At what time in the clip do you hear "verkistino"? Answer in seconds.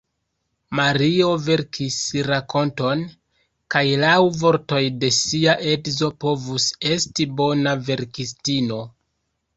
7.91-8.85